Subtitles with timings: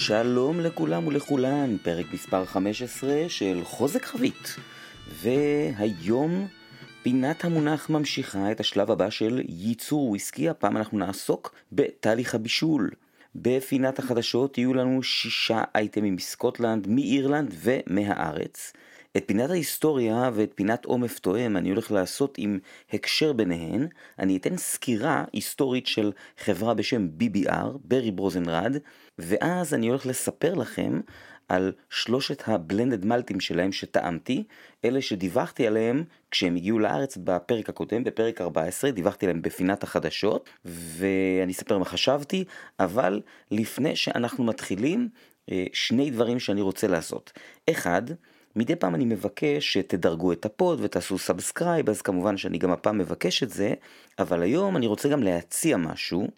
[0.00, 4.56] שלום לכולם ולכולן, פרק מספר 15 של חוזק חבית.
[5.08, 6.46] והיום
[7.02, 12.90] פינת המונח ממשיכה את השלב הבא של ייצור וויסקי, הפעם אנחנו נעסוק בתהליך הבישול.
[13.34, 18.72] בפינת החדשות יהיו לנו שישה אייטמים מסקוטלנד, מאירלנד ומהארץ.
[19.16, 22.58] את פינת ההיסטוריה ואת פינת עומף תואם אני הולך לעשות עם
[22.92, 23.86] הקשר ביניהן.
[24.18, 28.76] אני אתן סקירה היסטורית של חברה בשם BBR, Berry Bros. & Rudd,
[29.18, 31.00] ואז אני הולך לספר לכם
[31.48, 34.44] על שלושת ה blended מאלטים שלהם שטעמתי,
[34.84, 41.52] אלה שדיווחתי עליהם כשהם הגיעו לארץ בפרק הקודם, בפרק 14, דיווחתי עליהם בפינת החדשות, ואני
[41.52, 42.44] אספר מה חשבתי,
[42.80, 45.08] אבל לפני שאנחנו מתחילים,
[45.50, 47.32] אה, שני דברים שאני רוצה לעשות.
[47.70, 48.02] אחד,
[48.56, 53.42] מדי פעם אני מבקש שתדרגו את הפוד ותעשו subscribe, אז כמובן שאני גם הפעם מבקש
[53.42, 53.74] את זה,
[54.18, 56.28] אבל היום אני רוצה גם להציע משהו.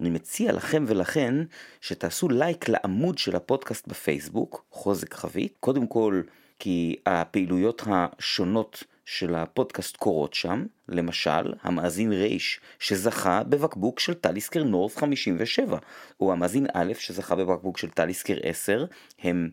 [0.00, 1.34] אני מציע לכם ולכן
[1.80, 5.56] שתעשו לייק לעמוד של הפודקאסט בפייסבוק, חוזק חבית.
[5.60, 6.22] קודם כל,
[6.58, 14.96] כי הפעילויות השונות של הפודקאסט קורות שם, למשל, המאזין רייש שזכה בבקבוק של טליסקר נורף
[14.96, 15.78] 57,
[16.20, 18.84] או המאזין א' שזכה בבקבוק של טליסקר 10,
[19.22, 19.50] הם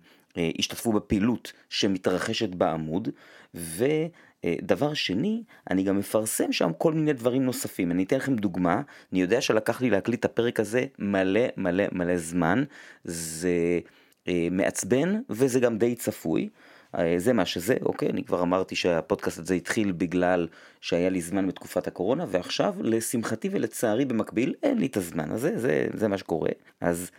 [0.59, 3.09] השתתפו בפעילות שמתרחשת בעמוד,
[3.53, 7.91] ודבר שני, אני גם מפרסם שם כל מיני דברים נוספים.
[7.91, 12.17] אני אתן לכם דוגמה, אני יודע שלקח לי להקליט את הפרק הזה מלא מלא מלא
[12.17, 12.63] זמן,
[13.03, 13.79] זה
[14.27, 16.49] אה, מעצבן וזה גם די צפוי.
[16.97, 20.47] אה, זה מה שזה, אוקיי, אני כבר אמרתי שהפודקאסט הזה התחיל בגלל
[20.81, 25.87] שהיה לי זמן בתקופת הקורונה, ועכשיו, לשמחתי ולצערי במקביל, אין לי את הזמן הזה, זה,
[25.93, 26.49] זה מה שקורה.
[26.81, 27.11] אז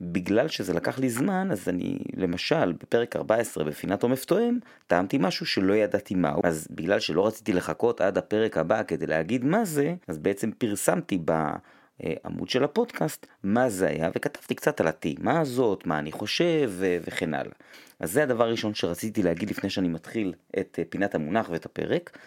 [0.00, 5.46] בגלל שזה לקח לי זמן, אז אני, למשל, בפרק 14 בפינת עומף תואם, טעמתי משהו
[5.46, 6.40] שלא ידעתי מהו.
[6.44, 11.18] אז בגלל שלא רציתי לחכות עד הפרק הבא כדי להגיד מה זה, אז בעצם פרסמתי
[11.18, 17.34] בעמוד של הפודקאסט מה זה היה, וכתבתי קצת על הטעימה הזאת, מה אני חושב וכן
[17.34, 17.52] הלאה.
[18.00, 22.18] אז זה הדבר הראשון שרציתי להגיד לפני שאני מתחיל את אה, פינת המונח ואת הפרק.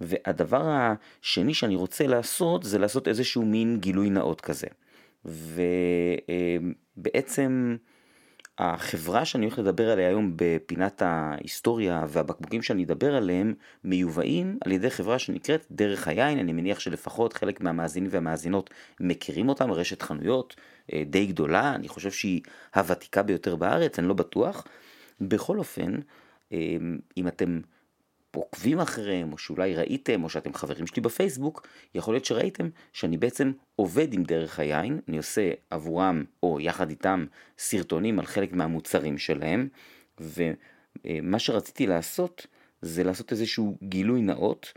[0.00, 4.66] והדבר השני שאני רוצה לעשות זה לעשות איזשהו מין גילוי נאות כזה.
[6.96, 7.76] ובעצם
[8.58, 13.54] החברה שאני הולך לדבר עליה היום בפינת ההיסטוריה והבקבוקים שאני אדבר עליהם
[13.84, 18.70] מיובאים על ידי חברה שנקראת דרך היין, אני מניח שלפחות חלק מהמאזינים והמאזינות
[19.00, 20.56] מכירים אותם, רשת חנויות
[20.92, 22.40] אה, די גדולה, אני חושב שהיא
[22.74, 24.64] הוותיקה ביותר בארץ, אני לא בטוח.
[25.20, 25.94] בכל אופן,
[26.52, 26.76] אה,
[27.16, 27.60] אם אתם
[28.34, 33.52] עוקבים אחריהם, או שאולי ראיתם, או שאתם חברים שלי בפייסבוק, יכול להיות שראיתם שאני בעצם
[33.76, 37.26] עובד עם דרך היין, אני עושה עבורם, או יחד איתם,
[37.58, 39.68] סרטונים על חלק מהמוצרים שלהם,
[40.20, 42.46] ומה שרציתי לעשות,
[42.82, 44.72] זה לעשות איזשהו גילוי נאות,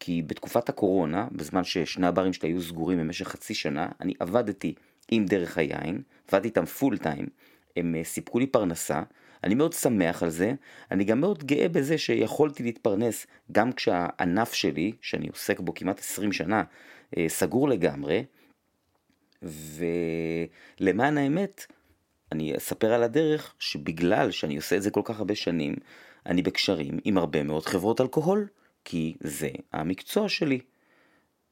[0.00, 4.74] כי בתקופת הקורונה, בזמן ששני הברים שלי היו סגורים במשך חצי שנה, אני עבדתי
[5.10, 7.26] עם דרך היין, עבדתי איתם פול טיים,
[7.76, 9.02] הם אה, סיפקו לי פרנסה,
[9.44, 10.52] אני מאוד שמח על זה,
[10.90, 16.32] אני גם מאוד גאה בזה שיכולתי להתפרנס גם כשהענף שלי, שאני עוסק בו כמעט 20
[16.32, 16.62] שנה,
[17.16, 18.24] אה, סגור לגמרי,
[20.80, 21.66] ולמען האמת,
[22.32, 25.74] אני אספר על הדרך שבגלל שאני עושה את זה כל כך הרבה שנים,
[26.26, 28.46] אני בקשרים עם הרבה מאוד חברות אלכוהול,
[28.84, 30.60] כי זה המקצוע שלי.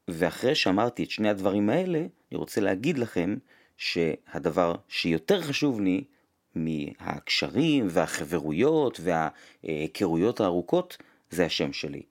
[0.07, 3.35] ואחרי שאמרתי את שני הדברים האלה, אני רוצה להגיד לכם
[3.77, 6.03] שהדבר שיותר חשוב לי
[6.55, 10.97] מהקשרים והחברויות וההיכרויות הארוכות
[11.29, 12.01] זה השם שלי.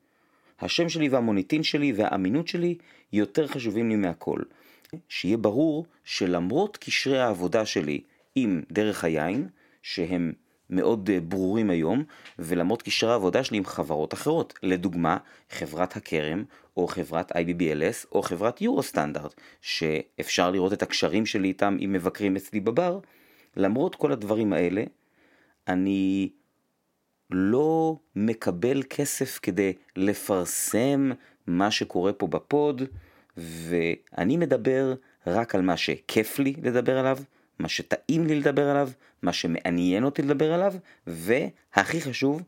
[0.61, 2.75] השם שלי והמוניטין שלי והאמינות שלי
[3.13, 4.39] יותר חשובים לי מהכל.
[5.09, 8.01] שיהיה ברור שלמרות קשרי העבודה שלי
[8.35, 9.49] עם דרך היין,
[9.83, 10.33] שהם
[10.71, 12.05] מאוד ברורים היום,
[12.39, 15.17] ולמרות קשרי העבודה שלי עם חברות אחרות, לדוגמה
[15.51, 16.45] חברת הכרם,
[16.77, 22.37] או חברת IBBLS, או חברת יורו סטנדרט, שאפשר לראות את הקשרים שלי איתם אם מבקרים
[22.37, 22.99] אצלי בבר,
[23.57, 24.85] למרות כל הדברים האלה,
[25.69, 26.31] אני
[27.31, 31.11] לא מקבל כסף כדי לפרסם
[31.47, 32.83] מה שקורה פה בפוד,
[33.37, 34.95] ואני מדבר
[35.27, 37.19] רק על מה שכיף לי לדבר עליו,
[37.59, 38.91] מה שטעים לי לדבר עליו,
[39.23, 40.75] מה שמעניין אותי לדבר עליו,
[41.07, 42.43] והכי חשוב,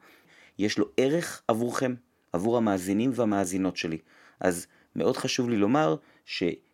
[0.58, 1.94] יש לו ערך עבורכם,
[2.32, 3.98] עבור המאזינים והמאזינות שלי.
[4.40, 4.66] אז
[4.96, 5.96] מאוד חשוב לי לומר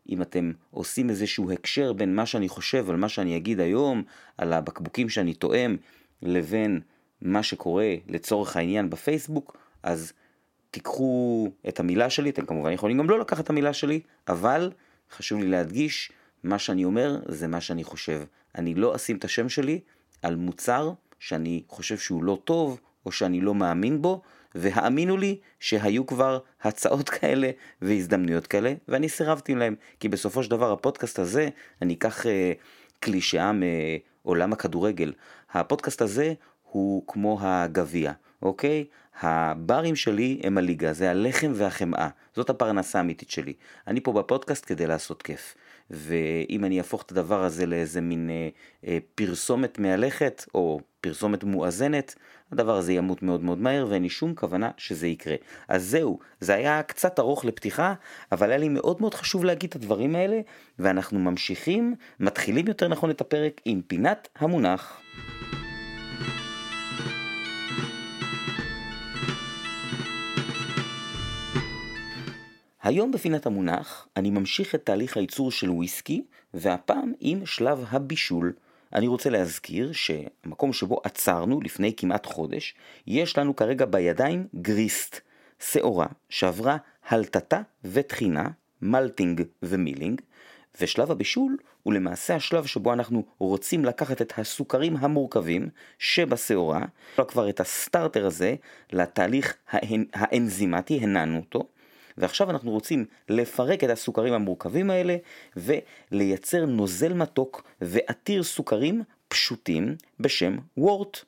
[0.08, 4.02] שאם אתם עושים איזשהו הקשר בין מה שאני חושב על מה שאני אגיד היום,
[4.38, 5.76] על הבקבוקים שאני תואם,
[6.22, 6.80] לבין
[7.22, 10.12] מה שקורה לצורך העניין בפייסבוק, אז
[10.70, 14.70] תיקחו את המילה שלי, אתם כמובן יכולים גם לא לקחת את המילה שלי, אבל
[15.16, 16.12] חשוב לי להדגיש,
[16.44, 18.22] מה שאני אומר זה מה שאני חושב.
[18.54, 19.80] אני לא אשים את השם שלי
[20.22, 24.22] על מוצר שאני חושב שהוא לא טוב, או שאני לא מאמין בו,
[24.54, 27.50] והאמינו לי שהיו כבר הצעות כאלה
[27.82, 31.48] והזדמנויות כאלה, ואני סירבתי להם, כי בסופו של דבר הפודקאסט הזה,
[31.82, 32.28] אני אקח uh,
[33.00, 33.52] קלישאה
[34.24, 35.12] מעולם הכדורגל.
[35.52, 38.12] הפודקאסט הזה הוא כמו הגביע,
[38.42, 38.84] אוקיי?
[39.20, 43.52] הברים שלי הם הליגה, זה הלחם והחמאה, זאת הפרנסה האמיתית שלי.
[43.86, 45.54] אני פה בפודקאסט כדי לעשות כיף.
[45.90, 48.48] ואם אני אהפוך את הדבר הזה לאיזה מין אה,
[48.86, 52.14] אה, פרסומת מהלכת, או פרסומת מואזנת,
[52.52, 55.34] הדבר הזה ימות מאוד מאוד מהר, ואין לי שום כוונה שזה יקרה.
[55.68, 57.94] אז זהו, זה היה קצת ארוך לפתיחה,
[58.32, 60.40] אבל היה לי מאוד מאוד חשוב להגיד את הדברים האלה,
[60.78, 65.00] ואנחנו ממשיכים, מתחילים יותר נכון את הפרק עם פינת המונח.
[72.88, 76.22] היום בפינת המונח אני ממשיך את תהליך הייצור של וויסקי,
[76.54, 78.52] והפעם עם שלב הבישול.
[78.94, 82.74] אני רוצה להזכיר שהמקום שבו עצרנו לפני כמעט חודש,
[83.06, 85.20] יש לנו כרגע בידיים גריסט,
[85.58, 86.76] שעורה שעברה
[87.08, 88.48] הלתתה וטחינה,
[88.82, 90.20] malting ו milling,
[90.80, 95.68] ושלב הבישול הוא למעשה השלב שבו אנחנו רוצים לקחת את הסוכרים המורכבים
[95.98, 96.84] שבשעורה,
[97.28, 98.54] כבר את ה starter הזה
[98.92, 99.56] לתהליך
[100.12, 101.68] האנזימטי, הנענו אותו,
[102.18, 105.16] ועכשיו אנחנו רוצים לפרק את הסוכרים המורכבים האלה
[105.56, 111.18] ולייצר נוזל מתוק ועתיר סוכרים פשוטים בשם wort.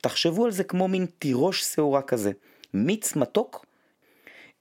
[0.00, 2.32] תחשבו על זה כמו מין תירוש שעורה כזה.
[2.74, 3.66] מיץ מתוק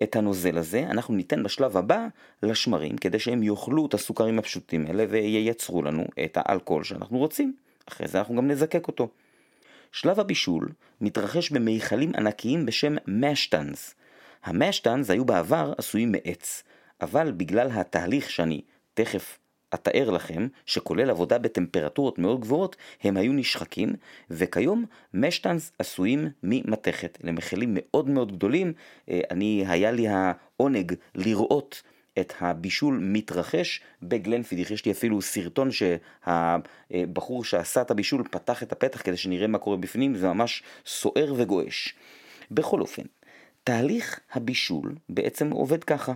[0.04, 2.08] את הנוזל הזה אנחנו ניתן בשלב הבא
[2.44, 7.56] לשמרים כדי שהם יאכלו את הסוכרים הפשוטים האלה וייצרו לנו את האלכוהול שאנחנו רוצים.
[7.86, 9.10] אחרי זה אנחנו גם נזקק אותו.
[9.92, 10.70] שלב הבישול
[11.02, 13.96] מתרחש במיכלים ענקיים בשם משטנס.
[14.44, 16.64] המשטנס היו בעבר עשויים מעץ,
[17.02, 18.62] אבל בגלל התהליך שאני
[18.94, 19.40] תכף
[19.74, 23.94] אתאר לכם, שכולל עבודה בטמפרטורות מאוד גבוהות, הם היו נשחקים,
[24.30, 27.18] וכיום משטנס עשויים ממתכת.
[27.24, 28.74] למכלים מאוד מאוד גדולים,
[29.10, 31.82] אה, אני, היה לי העונג לראות
[32.20, 34.72] את הבישול מתרחש בגלנפידיך.
[34.72, 39.78] יש לי אפילו סרטון שהבחור שעשה את הבישול פתח את הפתח כדי שנראה מה קורה
[39.78, 41.96] בפנים, זה ממש סוער וגועש.
[42.52, 43.04] בכל אופן,
[43.64, 46.14] תהליך הבישול בעצם עובד ככה.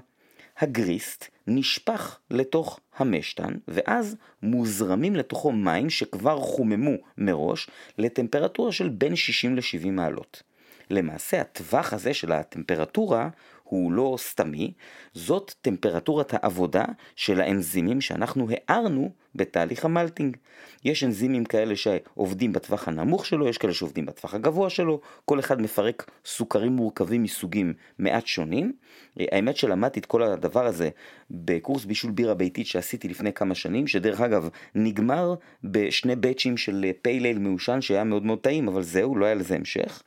[0.60, 9.56] הגריסט נשפך לתוך המשתן, ואז מוזרמים לתוכו מים שכבר חוממו מראש לטמפרטורה של בין 60
[9.56, 10.44] ל-70 מעלות.
[10.90, 13.30] למעשה הטווח הזה של הטמפרטורה
[13.70, 14.74] הוא לא סתמי,
[15.14, 16.86] זאת טמפרטורת העבודה
[17.16, 20.38] של האנזימים שאנחנו הערנו בתהליך המלטינג.
[20.86, 25.62] יש אנזימים כאלה שעובדים בטווח הנמוך שלו, יש כאלה שעובדים בטווח הגבוה שלו, כל אחד
[25.62, 28.74] מפרק סוכרים מורכבים מסוגים מעט שונים.
[29.20, 30.90] האמת שלמדתי את כל הדבר הזה
[31.32, 37.40] בקורס בישול בירה ביתית שעשיתי לפני כמה שנים, שדרך אגב נגמר בשני באצ'ים של פייליל
[37.40, 40.04] מעושן שהיה מאוד מאוד טעים, אבל זהו, לא היה לזה המשך.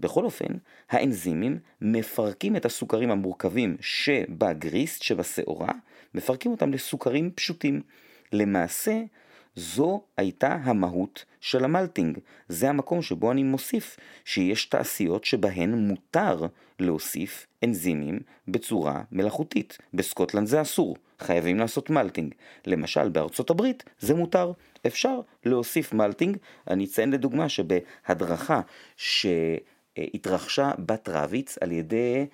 [0.00, 0.46] בכל אופן,
[0.94, 5.72] האנזימים מפרקים את הסוכרים המורכבים שבגריסט, שבשעורה,
[6.14, 7.82] מפרקים אותם לסוכרים פשוטים.
[8.32, 9.02] למעשה,
[9.56, 12.18] זו הייתה המהות של המלטינג.
[12.48, 16.46] זה המקום שבו אני מוסיף שיש תעשיות שבהן מותר
[16.78, 19.78] להוסיף אנזימים בצורה מלאכותית.
[19.94, 22.34] בסקוטלנד זה אסור, חייבים לעשות מלטינג.
[22.66, 24.52] למשל בארצות הברית זה מותר,
[24.86, 26.36] אפשר להוסיף מלטינג.
[26.70, 28.60] אני אציין לדוגמה שבהדרכה
[28.96, 29.26] ש...
[29.96, 32.26] התרחשה בת רביץ על ידי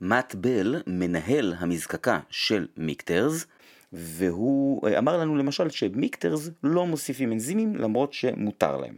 [0.00, 3.46] מאט בל, מנהל המזקקה של מיקטרס,
[3.92, 8.94] והוא אה, אמר לנו למשל שמיקטרס לא מוסיפים אנזימים למרות שמותר להם.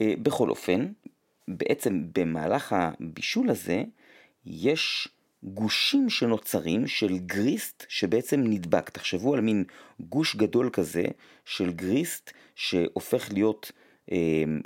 [0.00, 0.86] אה, בכל אופן,
[1.48, 3.82] בעצם במהלך הבישול הזה
[4.46, 5.08] יש
[5.42, 8.90] גושים שנוצרים של גריסט שבעצם נדבק.
[8.90, 9.64] תחשבו על מין
[10.00, 11.04] גוש גדול כזה
[11.44, 13.72] של גריסט שהופך להיות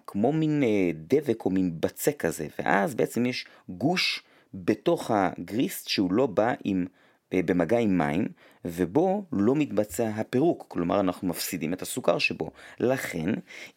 [0.06, 4.22] כמו מין אה, דבק או מין בצק כזה, ואז בעצם יש גוש
[4.54, 6.86] בתוך הגריסט שהוא לא בא עם,
[7.32, 8.28] אה, במגע עם מים,
[8.64, 12.50] ובו לא מתבצע הפירוק, כלומר אנחנו מפסידים את הסוכר שבו.
[12.80, 13.30] לכן,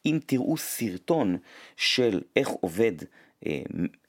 [0.05, 1.37] אם תראו סרטון
[1.77, 2.93] של איך עובד
[3.45, 3.61] אה,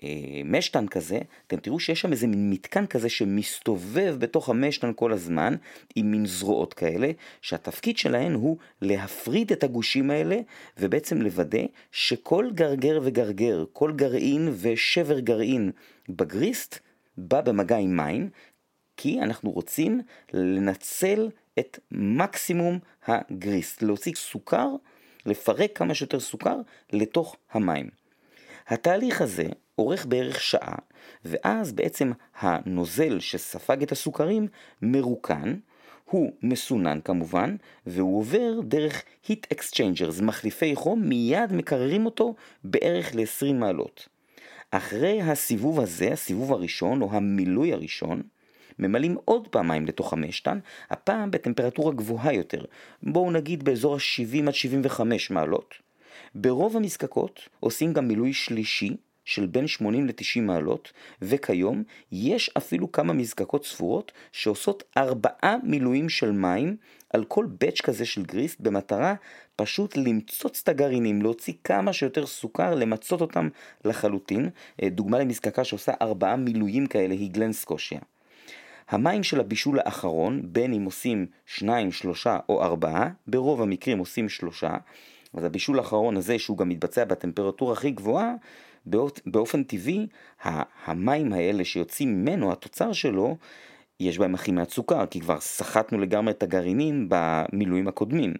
[0.05, 5.13] אה, משתן כזה, אתם תראו שיש שם איזה מין מתקן כזה שמסתובב בתוך המשתן כל
[5.13, 5.55] הזמן,
[5.95, 7.11] עם מין זרועות כאלה,
[7.43, 10.37] שהתפקיד שלהן הוא להפריד את הגושים האלה,
[10.79, 11.63] ובעצם לוודא
[11.93, 15.71] שכל גרגר וגרגר, כל גרעין ושבר גרעין
[16.09, 16.79] בגריסט,
[17.17, 18.31] בא במגע עם מים,
[18.97, 20.01] כי אנחנו רוצים
[20.33, 24.69] לנצל את מקסימום הגריסט, להוציא סוכר,
[25.27, 26.57] לפרק כמה שיותר סוכר
[26.93, 28.02] לתוך המים.
[28.69, 29.47] התהליך הזה
[29.79, 30.77] אורך בערך שעה,
[31.25, 34.49] ואז בעצם הנוזל שספג את הסוכרים
[34.83, 35.55] מרוקן,
[36.05, 43.53] הוא מסונן כמובן, והוא עובר דרך heat exchangers, מחליפי חום, מיד מקררים אותו בערך ל-20
[43.53, 44.09] מעלות.
[44.71, 48.23] אחרי הסיבוב הזה, הסיבוב הראשון, או המילוי הראשון,
[48.79, 50.59] ממלאים עוד פעם מים לתוך המשתן,
[50.91, 52.65] הפעם בטמפרטורה גבוהה יותר,
[53.03, 55.75] בואו נגיד באזור ה-70 עד 75 מעלות.
[56.35, 63.13] ברוב המזקקות עושים גם מילוי שלישי של בין 80 ל-90 מעלות, וכיום יש אפילו כמה
[63.13, 66.77] מזקקות ספורות שעושות ארבעה מילואים של מים
[67.11, 69.15] על כל באץ' כזה של גריסט במטרה
[69.57, 73.49] פשוט למצוץ את הגרעינים, להוציא כמה שיותר סוכר, למצות אותם
[73.85, 74.51] לחלוטין.
[74.83, 78.01] אה, דוגמה למזקקה שעושה ארבעה מילואים כאלה היא גלן סקושיה.
[78.89, 84.77] המים של הבישול האחרון, בין אם עושים שניים, שלושה או ארבעה, ברוב המקרים עושים שלושה,
[85.35, 88.35] אז הבישול האחרון הזה שהוא גם מתבצע בטמפרטורה הכי גבוהה,
[89.27, 90.07] באופן טבעי
[90.85, 93.37] המים האלה שיוצאים ממנו, התוצר שלו,
[94.01, 98.35] יש בהם הכי מעט סוכר, כי כבר סחטנו לגמרי את הגרעינים במילואים הקודמים.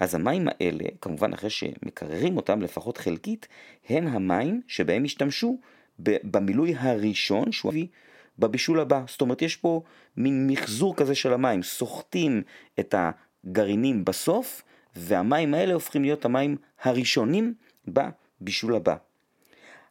[0.00, 3.48] אז המים האלה, כמובן אחרי שמקררים אותם לפחות חלקית,
[3.88, 5.58] הם המים שבהם השתמשו
[5.98, 7.86] במילוי הראשון שהוא הביא
[8.38, 9.02] בבישול הבא.
[9.08, 9.82] זאת אומרת, יש פה
[10.16, 12.42] מין מחזור כזה של המים, סוחטים
[12.80, 14.62] את הגרעינים בסוף,
[14.96, 17.54] והמים האלה הופכים להיות המים הראשונים
[17.88, 18.96] בבישול הבא.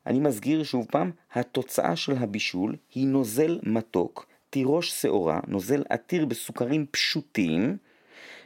[0.07, 6.85] אני מזכיר שוב פעם, התוצאה של הבישול היא נוזל מתוק, תירוש שעורה, נוזל עתיר בסוכרים
[6.91, 7.77] פשוטים,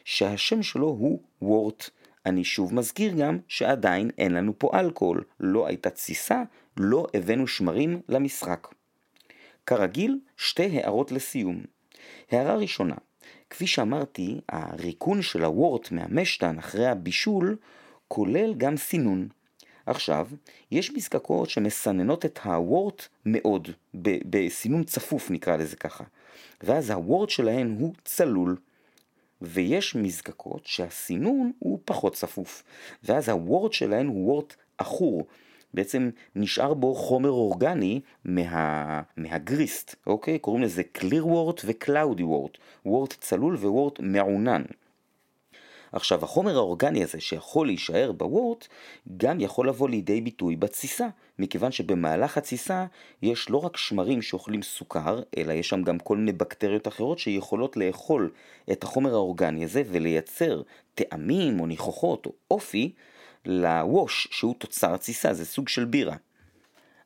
[0.03, 1.89] שהשם שלו הוא וורט.
[2.25, 6.43] אני שוב מזכיר גם שעדיין אין לנו פה אלכוהול, לא הייתה תסיסה,
[6.77, 8.67] לא הבאנו שמרים למשחק.
[9.65, 11.63] כרגיל, שתי הערות לסיום.
[12.31, 12.95] הערה ראשונה,
[13.55, 17.57] כפי שאמרתי, הריקון של הוורט מהמשתן אחרי הבישול
[18.07, 19.27] כולל גם סינון.
[19.85, 20.27] עכשיו,
[20.71, 23.67] יש מזקקות שמסננות את הוורט מאוד,
[24.29, 26.03] בסינון צפוף נקרא לזה ככה,
[26.63, 28.57] ואז הוורט שלהן הוא צלול.
[29.41, 32.63] ויש מזקקות שהסינון הוא פחות צפוף,
[33.03, 35.25] ואז הוורט שלהן הוא וורט עכור,
[35.75, 40.39] בעצם נשאר בו חומר אורגני מה, מהגריסט, אוקיי?
[40.39, 42.23] קוראים לזה clear wort ו-cloudy
[42.85, 44.63] wort, צלול ווורט מעונן.
[45.91, 48.67] עכשיו החומר האורגני הזה שיכול להישאר בוורט
[49.17, 51.07] גם יכול לבוא לידי ביטוי בתסיסה,
[51.39, 52.85] מכיוון שבמהלך התסיסה
[53.21, 57.77] יש לא רק שמרים שאוכלים סוכר, אלא יש שם גם כל מיני בקטריות אחרות שיכולות
[57.77, 58.31] לאכול
[58.71, 60.61] את החומר האורגני הזה ולייצר
[60.95, 62.93] טעמים או ניחוחות או אופי
[63.45, 66.15] לווש שהוא תוצר התסיסה, זה סוג של בירה.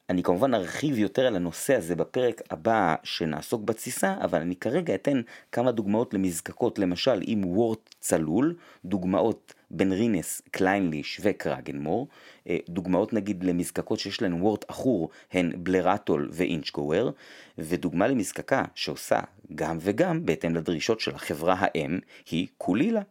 [0.10, 5.22] אני כמובן ארחיב יותר על הנושא הזה בפרק הבא שנעסוק בתסיסה, אבל אני כרגע אתן
[5.52, 8.56] כמה דוגמאות למזקקות, למשל עם וורט צלול,
[8.86, 12.08] דוגמאות בן רינס, קליינליש וקרגנמור,
[12.50, 17.12] אה, דוגמאות נגיד למזקקות שיש להן וורט עכור הן בלרטול ואינצ'גוור,
[17.58, 19.20] ודוגמה למזקקה שעושה
[19.56, 22.00] גם וגם בהתאם לדרישות של החברה האם
[22.32, 23.02] היא קולילה.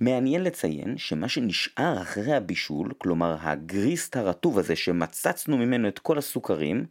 [0.00, 6.86] מעניין לציין שמה שנשאר אחרי הבישול, כלומר הגריסט הרטוב הזה שמצצנו ממנו את כל הסוכרים,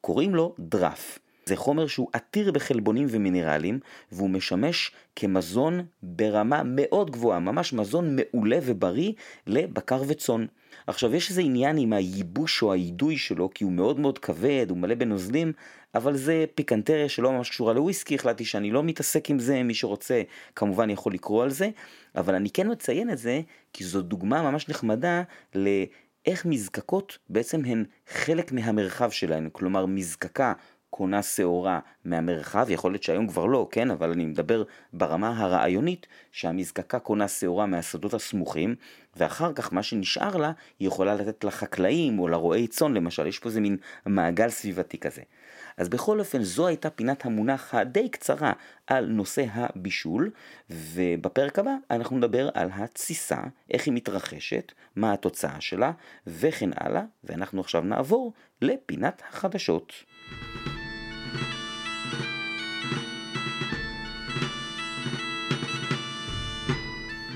[0.00, 1.18] קוראים לו דרף.
[1.46, 3.78] זה חומר שהוא עתיר בחלבונים ומינרלים,
[4.12, 9.12] והוא משמש כמזון ברמה מאוד גבוהה, ממש מזון מעולה ובריא
[9.46, 10.46] לבקר וצאן.
[10.86, 14.78] עכשיו יש איזה עניין עם הייבוש או האידוי שלו, כי הוא מאוד מאוד כבד, הוא
[14.78, 15.52] מלא בנוזלים,
[15.94, 20.22] אבל זה פיקנטריה שלא ממש קשורה לוויסקי, החלטתי שאני לא מתעסק עם זה, מי שרוצה
[20.56, 21.70] כמובן יכול לקרוא על זה,
[22.16, 23.40] אבל אני כן מציין את זה,
[23.72, 25.22] כי זו דוגמה ממש נחמדה
[25.54, 30.52] לאיך מזקקות בעצם הן חלק מהמרחב שלהן, כלומר מזקקה
[30.90, 36.98] קונה שעורה מהמרחב, יכול להיות שהיום כבר לא, כן, אבל אני מדבר ברמה הרעיונית שהמזקקה
[36.98, 38.74] קונה שעורה מהשדות הסמוכים,
[39.16, 43.48] ואחר כך מה שנשאר לה, היא יכולה לתת לחקלאים או לרועי צאן למשל, יש פה
[43.48, 43.76] איזה מין
[44.06, 45.22] מעגל סביבתי כזה.
[45.76, 48.52] אז בכל אופן זו הייתה פינת המונח הדי קצרה
[48.86, 50.30] על נושא הבישול,
[50.70, 53.38] ובפרק הבא אנחנו נדבר על התסיסה,
[53.70, 55.92] איך היא מתרחשת, מה התוצאה שלה,
[56.26, 59.92] וכן הלאה, ואנחנו עכשיו נעבור לפינת החדשות.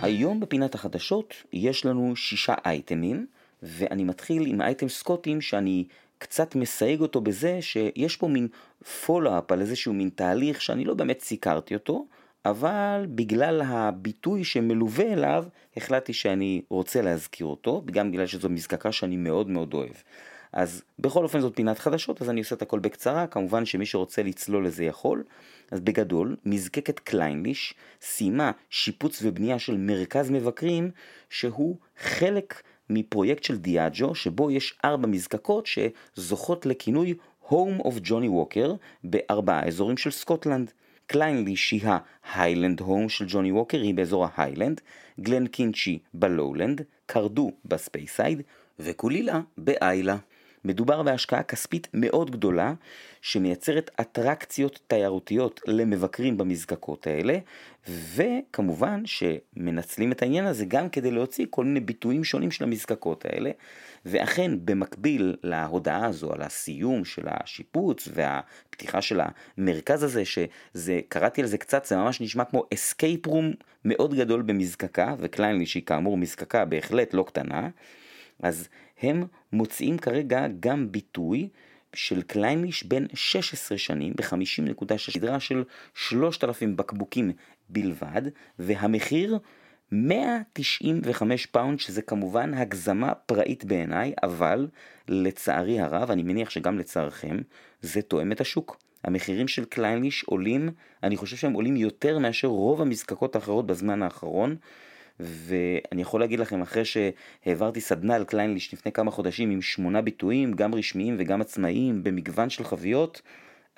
[0.04, 3.26] היום בפינת החדשות יש לנו שישה אייטמים,
[3.62, 5.84] ואני מתחיל עם אייטם סקוטים שאני
[6.18, 8.48] קצת מסייג אותו בזה שיש פה מין
[9.06, 12.06] פולו-אפ על איזשהו מין תהליך שאני לא באמת סיקרתי אותו,
[12.44, 15.44] אבל בגלל הביטוי שמלווה אליו,
[15.76, 19.94] החלטתי שאני רוצה להזכיר אותו, גם בגלל שזו מזקקה שאני מאוד מאוד אוהב.
[20.52, 24.22] אז בכל אופן זאת פינת חדשות, אז אני עושה את הכל בקצרה, כמובן שמי שרוצה
[24.22, 25.24] לצלול לזה יכול.
[25.70, 30.90] אז בגדול, מזקקת קליינליש סיימה שיפוץ ובנייה של מרכז מבקרים,
[31.30, 37.14] שהוא חלק מפרויקט של דיאג'יאו, שבו יש ארבע מזקקות שזוכות לכינוי
[37.48, 38.68] Home of Johnnie Walker
[39.04, 40.72] בארבעה אזורים של סקוטלנד.
[41.06, 41.82] קליינליש היא
[42.24, 44.80] ה Highland Home של ג'וני ווקר, היא באזור ההיילנד,
[45.20, 48.42] גלן קינצ'י בלואולנד, קרדו בספייסייד,
[48.78, 50.16] וקאלילה באיילה.
[50.64, 52.74] מדובר בהשקעה כספית מאוד גדולה
[53.22, 57.38] שמייצרת אטרקציות תיירותיות למבקרים במזקקות האלה
[57.88, 63.50] וכמובן שמנצלים את העניין הזה גם כדי להוציא כל מיני ביטויים שונים של המזקקות האלה
[64.06, 69.20] ואכן במקביל להודעה הזו על הסיום של השיפוץ והפתיחה של
[69.58, 73.52] המרכז הזה שזה קראתי על זה קצת זה ממש נשמע כמו escape room
[73.84, 77.68] מאוד גדול במזקקה וקליינליש היא כאמור מזקקה בהחלט לא קטנה
[78.42, 78.68] אז
[79.04, 81.48] הם מוציאים כרגע גם ביטוי
[81.94, 87.32] של קליינליש בן 16 שנים ב-50.6 סדרה של 3,000 בקבוקים
[87.68, 88.22] בלבד
[88.58, 89.38] והמחיר
[89.92, 94.68] 195 pound שזה כמובן הגזמה פראית בעיניי אבל
[95.08, 97.38] לצערי הרב אני מניח שגם לצערכם
[97.80, 98.78] זה תואם את השוק.
[99.04, 100.70] המחירים של קליינליש עולים,
[101.02, 104.56] אני חושב שהם עולים יותר מאשר רוב המזקקות האחרות בזמן האחרון
[105.20, 110.52] ואני יכול להגיד לכם אחרי שהעברתי סדנה על קליינליש לפני כמה חודשים עם שמונה ביטויים,
[110.52, 113.22] גם רשמיים וגם עצמאיים, במגוון של חביות,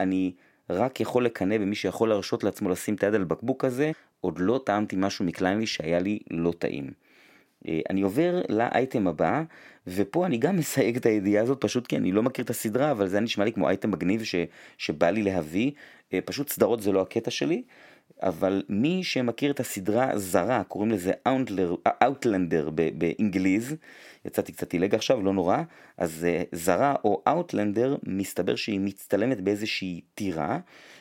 [0.01, 0.33] אני
[0.71, 3.91] רק יכול לקנא במי שיכול להרשות לעצמו לשים את היד על בקבוק הזה,
[4.21, 6.91] עוד לא טעמתי משהו מקליינליש שהיה לי לא טעים.
[7.69, 9.43] אה, אני עובר לאייטם הבא,
[9.87, 13.09] ופה אני גם מסייג את הידיעה הזאת פשוט כי אני לא מכיר את הסדרה, אבל
[13.09, 14.35] זה נשמע לי כמו אייטם מגניב ש,
[14.79, 15.71] שבא לי להביא,
[16.13, 17.63] אה, פשוט סדרות זה לא הקטע שלי.
[18.23, 21.13] אבל מי שמכיר את הסדרה זרה, קוראים לזה
[21.87, 23.75] Outlander באנגליז,
[24.25, 25.59] יצאתי קצת עילג עכשיו, לא נורא,
[25.97, 30.59] אז uh, זרה או Outlander, מסתבר שהיא מצטלמת באיזושהי טירה,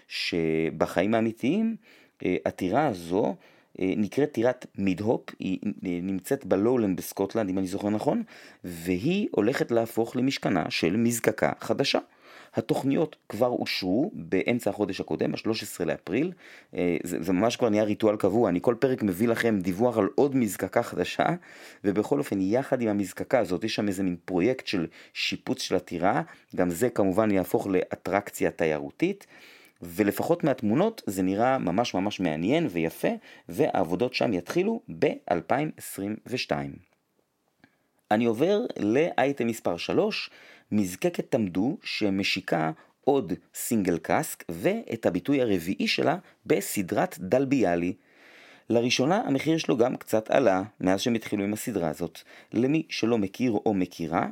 [0.07, 1.75] שבחיים האמיתיים
[2.19, 8.23] uh, הטירה הזו uh, נקראת טירת מידהופ, היא נמצאת בלואולנד בסקוטלנד, אם אני זוכר נכון,
[8.63, 11.99] והיא הולכת להפוך למשכנה של מזקקה חדשה.
[12.55, 16.31] התוכניות כבר אושרו באמצע החודש הקודם, ב-13 לאפריל,
[16.75, 20.07] אה, זה, זה ממש כבר נהיה ריטואל קבוע, אני כל פרק מביא לכם דיווח על
[20.15, 21.25] עוד מזקקה חדשה,
[21.83, 26.21] ובכל אופן יחד עם המזקקה הזאת יש שם איזה מין פרויקט של שיפוץ של הטירה,
[26.55, 29.27] גם זה כמובן יהפוך לאטרקציה תיירותית.
[29.81, 33.07] ולפחות מהתמונות זה נראה ממש ממש מעניין ויפה,
[33.49, 36.51] והעבודות שם יתחילו ב-2022.
[38.11, 40.29] אני עובר לאייטם מספר 3,
[40.71, 42.71] מזקקת תמדו שמשיקה
[43.03, 47.93] עוד single cask ואת הביטוי הרביעי שלה בסדרת דלביאלי.
[48.69, 52.19] לראשונה המחיר שלו גם קצת עלה מאז שהם התחילו עם הסדרה הזאת.
[52.53, 54.27] למי שלא מכיר או מכירה,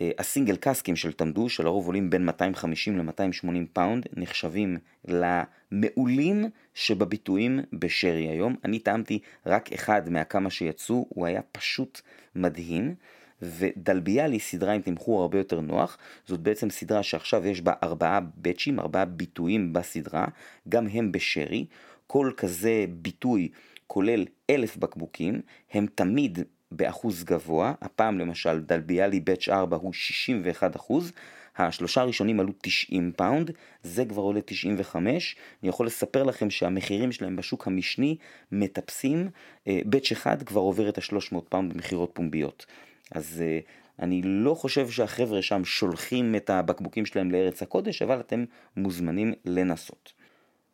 [0.00, 6.44] אה, ה single cask ים של תמדו שלרוב עולים בין 250 ל-280 pound נחשבים למעולים
[6.74, 8.56] שבביטויים ב sherry היום.
[8.64, 12.00] אני טעמתי רק אחד מהכמה שיצאו, הוא היה פשוט
[12.34, 12.94] מדהים.
[13.42, 18.63] ודלביאלי סדרה עם תמחור הרבה יותר נוח, זאת בעצם סדרה שעכשיו יש בה ארבעה batch
[18.63, 20.26] ים, ארבעה ביטויים בסדרה,
[20.68, 21.66] גם הם ב sherry,
[22.06, 23.48] כל כזה ביטוי
[23.86, 25.40] כולל אלף בקבוקים,
[25.72, 26.38] הם תמיד
[26.72, 31.12] באחוז גבוה, הפעם למשל דלביאלי batch 4 הוא 61 אחוז,
[31.58, 33.50] השלושה הראשונים עלו 90 pound,
[33.82, 38.16] זה כבר עולה 95, אני יכול לספר לכם שהמחירים שלהם בשוק המשני
[38.52, 39.28] מטפסים,
[39.66, 42.66] batch אה, אחד כבר עובר את ה-300 pound במכירות פומביות.
[43.12, 48.44] אז uh, אני לא חושב שהחבר'ה שם שולחים את הבקבוקים שלהם לארץ הקודש, אבל אתם
[48.76, 50.12] מוזמנים לנסות.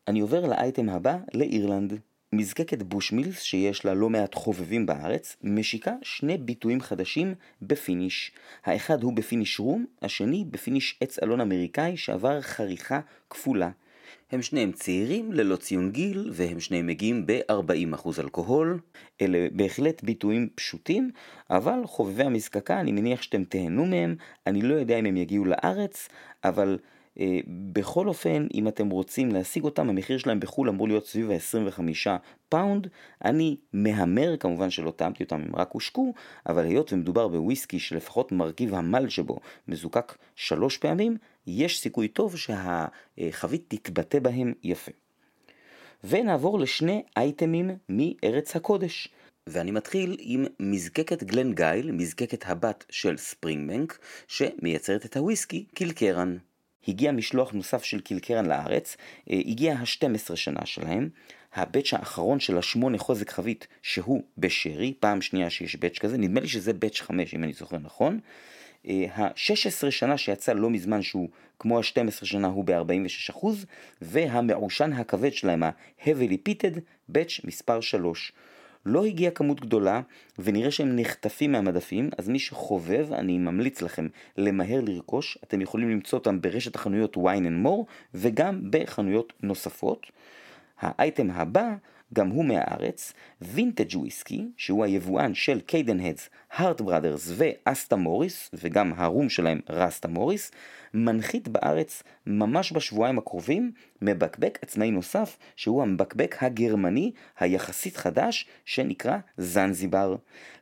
[0.09, 1.99] אני עובר לאייטם הבא, לאירלנד.
[2.35, 8.33] מזקקת בושמילס, שיש לה לא מעט חובבים בארץ, משיקה שני ביטויים חדשים ב finish.
[8.65, 13.71] האחד הוא ב finish rum, השני ב finish עץ אלון אמריקאי שעבר חריכה כפולה.
[14.33, 18.79] הם שניהם צעירים, ללא ציון גיל, והם שניהם מגיעים ב-40% אלכוהול.
[19.21, 21.11] אלה בהחלט ביטויים פשוטים,
[21.51, 24.17] אבל חובבי המזקקה, אני מניח שאתם תהנו מהם.
[24.47, 26.09] אני לא יודע אם הם יגיעו לארץ,
[26.45, 26.79] אבל
[27.21, 27.41] אה,
[27.73, 32.09] בכל אופן, אם אתם רוצים להשיג אותם, המחיר שלהם בחו"ל אמור להיות סביב ה-25
[32.49, 32.87] pound.
[33.25, 36.15] אני מהמר, כמובן שלא טעמתי אותם, הם רק הושקו,
[36.47, 43.65] אבל היות ומדובר בוויסקי שלפחות מרכיב המאלט שבו מזוקק שלוש פעמים, יש סיכוי טוב שהחבית
[43.69, 44.93] תתבטא בהם יפה.
[46.05, 49.09] ונעבור לשני אייטמים מארץ הקודש.
[49.47, 56.37] ואני מתחיל עם מזקקת גלן גייל, מזקקת הבת של ספרינגבנק, שמייצרת את הוויסקי קילקרן.
[56.89, 58.97] הגיע משלוח נוסף של קילקרן לארץ,
[59.31, 61.09] אה, הגיע ה-12 שנה שלהם,
[61.55, 66.49] הבאץ' האחרון של השמונה חוזק חבית שהוא בשרי, פעם שנייה שיש באץ' כזה, נדמה לי
[66.49, 68.21] שזה באץ' 5 אם אני זוכר נכון,
[68.89, 73.47] ה-16 שנה שיצא לא מזמן שהוא כמו ה-12 שנה הוא ב-46%
[74.03, 76.79] והמעושן הכבד שלהם ה- heavily peated
[77.13, 78.33] batch מספר 3
[78.87, 80.01] לא הגיעה כמות גדולה
[80.39, 85.39] ונראה שהם נחטפים מהמדפים אז מי שחובב אני ממליץ לכם למהר לרכוש.
[85.45, 90.07] אתם יכולים למצוא אותם ברשת החנויות wine and more וגם בחנויות נוספות.
[90.81, 91.75] האייטם הבא
[92.15, 99.29] גם הוא מהארץ, וינטג' וויסקי, שהוא היבואן של Cadenhead's, Hart Brothers ו-Asta Morris, וגם הרום
[99.29, 100.51] שלהם Rasta Morris,
[100.95, 103.73] מנחית בארץ ממש בשבועיים הקרובים
[104.03, 110.17] מבקבק עצמאי נוסף, שהוא המבקבק הגרמני היחסית חדש, שנקרא זנזיבר.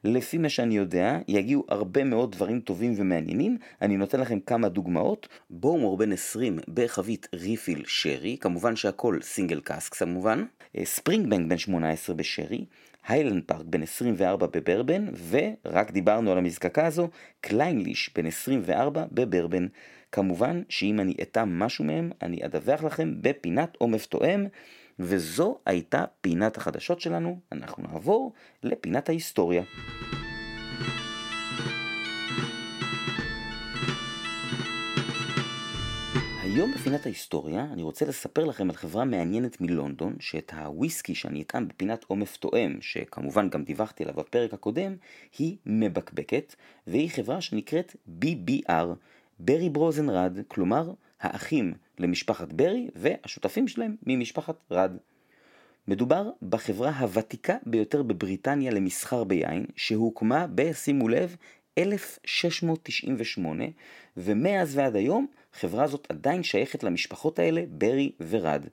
[0.05, 5.29] לפי מה שאני יודע, יגיעו הרבה מאוד דברים טובים ומעניינים, אני נותן לכם כמה דוגמאות.
[5.51, 10.45] בואומור בן 20 בחבית ריפיל שרי, כמובן שהכל סינגל קאסק כמובן,
[10.85, 12.65] ספרינגבנק בן 18 בשרי,
[13.09, 17.09] היילנד פארק בן 24 בברבן, ורק דיברנו על המזקקה הזו,
[17.41, 19.67] קליינליש בן 24 בברבן.
[20.13, 24.47] כמובן שאם אני אטע משהו מהם, אני אדווח לכם בפינת עומף תואם,
[24.99, 27.39] וזו הייתה פינת החדשות שלנו.
[27.53, 29.63] אנחנו נעבור לפינת ההיסטוריה.
[36.55, 41.69] היום בפינת ההיסטוריה אני רוצה לספר לכם על חברה מעניינת מלונדון שאת הוויסקי שאני אטעם
[41.69, 44.97] בפינת עומף תואם, שכמובן גם דיווחתי עליו בפרק הקודם,
[45.39, 46.55] היא מבקבקת
[46.87, 48.87] והיא חברה שנקראת BBR,
[49.39, 54.97] ברי ברוזנרד, כלומר האחים למשפחת ברי והשותפים שלהם ממשפחת רד.
[55.89, 61.37] מדובר בחברה הוותיקה ביותר בבריטניה למסחר ביין, שהוקמה, בשימו לב,
[61.79, 63.65] 1698,
[64.17, 68.67] ומאז ועד היום החברה הזאת עדיין שייכת למשפחות האלה, ברי ורד.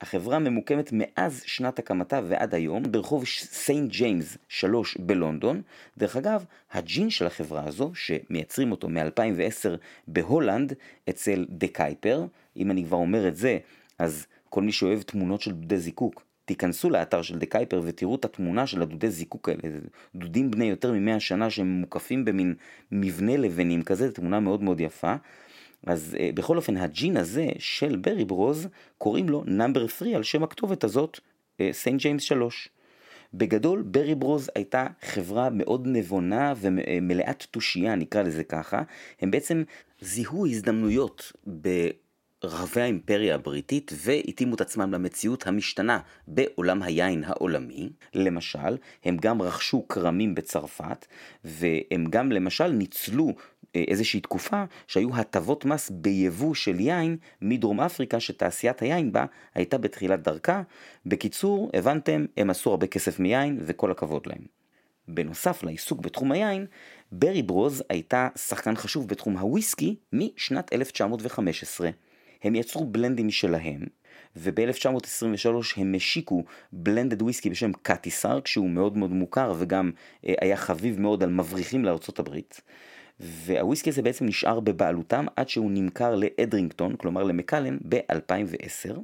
[0.00, 5.62] החברה ממוקמת מאז שנת הקמתה ועד היום ברחוב סיינט ג'יימס 3 בלונדון.
[5.98, 9.68] דרך אגב, הג'ין של החברה הזו, שמייצרים אותו מ-2010
[10.08, 10.72] בהולנד
[11.08, 12.24] אצל De Kuyper,
[12.56, 13.58] אם אני כבר אומר את זה,
[13.98, 18.24] אז כל מי שאוהב תמונות של דודי זיקוק, תיכנסו לאתר של De Kuyper ותראו את
[18.24, 19.60] התמונה של הדודי זיקוק האלה,
[20.14, 22.54] דודים בני יותר ממאה שנה שהם מוקפים במין
[22.92, 25.14] מבנה לבנים כזה, תמונה מאוד מאוד יפה.
[25.86, 28.68] אז uh, בכל אופן הג'ין הזה של Berry Bros
[28.98, 31.20] קוראים לו Number 3 על שם הכתובת הזאת,
[31.72, 32.68] סיינט ג'יימס 3.
[33.34, 38.82] בגדול ברי ברוז הייתה חברה מאוד נבונה ומלאת תושייה נקרא לזה ככה,
[39.20, 39.62] הם בעצם
[40.00, 41.88] זיהו הזדמנויות ב...
[42.44, 47.90] רחבי האימפריה הבריטית והתאימו את עצמם למציאות המשתנה בעולם היין העולמי.
[48.14, 51.06] למשל, הם גם רכשו כרמים בצרפת,
[51.44, 53.32] והם גם למשל ניצלו
[53.76, 59.78] אה, איזושהי תקופה שהיו הטבות מס ביבוא של יין מדרום אפריקה שתעשיית היין בה הייתה
[59.78, 60.62] בתחילת דרכה.
[61.06, 64.44] בקיצור, הבנתם, הם עשו הרבה כסף מיין וכל הכבוד להם.
[65.08, 66.66] בנוסף לעיסוק בתחום היין,
[67.12, 71.90] ברי ברוז הייתה שחקן חשוב בתחום הוויסקי משנת 1915.
[72.44, 73.80] הם יצרו בלנדים משלהם,
[74.36, 79.90] וב-1923 הם השיקו בלנדד וויסקי בשם קטיסר, כשהוא מאוד מאוד מוכר וגם
[80.26, 82.60] אה, היה חביב מאוד על מבריחים לארצות הברית.
[83.20, 88.98] והוויסקי הזה בעצם נשאר בבעלותם עד שהוא נמכר ל-Edrington, כלומר ל-Macallan, ב-2010.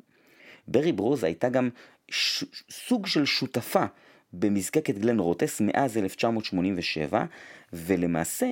[0.69, 1.69] Berry Bros הייתה גם
[2.09, 2.45] ש...
[2.71, 3.85] סוג של שותפה
[4.33, 7.25] במזקקת Glenrothes מאז 1987,
[7.73, 8.47] ולמעשה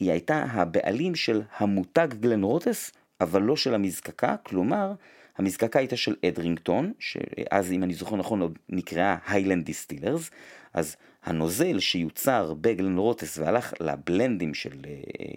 [0.00, 4.92] היא הייתה הבעלים של המותג Glenrothes, אבל לא של המזקקה, כלומר,
[5.38, 10.30] המזקקה הייתה של Edrington, שאז אם אני זוכר נכון עוד נקראה Highland Distillers,
[10.74, 14.78] אז הנוזל שיוצר ב-Glenrothes והלך ל-blendים של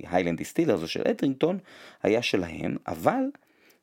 [0.03, 1.57] Highland אה, Distillers או של Edrington,
[2.03, 3.23] היה שלהם, אבל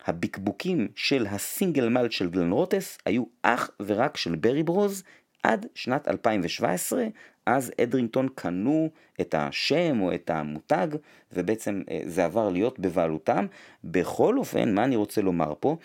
[0.06, 5.02] הבקבוקים של ה-single malt של Glenrothes היו אך ורק של Berry Bros
[5.42, 7.04] עד שנת 2017,
[7.46, 10.88] אז Edrington קנו את השם או את המותג,
[11.32, 13.46] ובעצם אה, זה עבר להיות בבעלותם.
[13.84, 15.76] בכל אופן, מה אני רוצה לומר פה?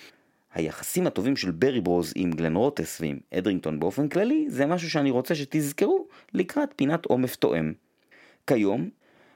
[0.53, 5.35] היחסים הטובים של Berry Bros עם Glenrothes ועם Edrington באופן כללי, זה משהו שאני רוצה
[5.35, 7.73] שתזכרו לקראת פינת עומר טועם.
[8.47, 8.89] כיום,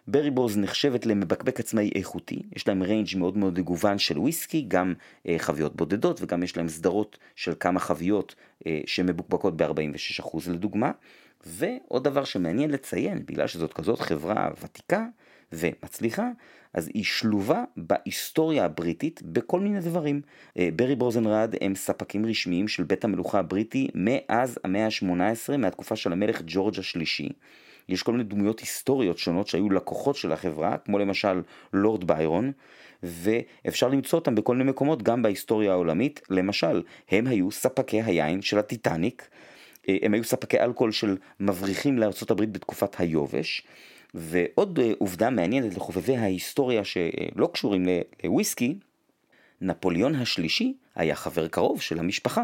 [0.07, 4.93] Berry Bros נחשבת למבקבק עצמאי איכותי, יש להם range מאוד מאוד מגוון של וויסקי, גם
[5.27, 8.35] אה, חביות בודדות וגם יש להם סדרות של כמה חביות
[8.67, 10.91] אה, שמבוקבקות ב-46% לדוגמה.
[11.45, 15.05] ועוד דבר שמעניין לציין, בגלל שזאת כזאת חברה ותיקה
[15.51, 16.29] ומצליחה,
[16.73, 20.21] אז היא שלובה בהיסטוריה הבריטית בכל מיני דברים.
[20.57, 25.95] אה, Berry Bros & Rudd הם ספקים רשמיים של בית המלוכה הבריטי מאז המאה ה-18, מהתקופה
[25.95, 27.29] של המלך ג'ורג' השלישי.
[27.89, 31.41] יש כל מיני דמויות היסטוריות שונות שהיו לקוחות של החברה, כמו למשל
[31.73, 32.51] לורד ביירון,
[33.03, 36.21] ואפשר למצוא אותם בכל מיני מקומות גם בהיסטוריה העולמית.
[36.29, 39.27] למשל, הם היו ספקי היין של הטיטניק,
[39.87, 43.63] הם היו ספקי אלכוהול של מבריחים לארה"ב בתקופת היובש.
[44.13, 47.85] ועוד אה, עובדה מעניינת לחובבי ההיסטוריה שלא קשורים
[48.23, 48.79] לוויסקי,
[49.61, 52.43] נפוליאון השלישי היה חבר קרוב של המשפחה.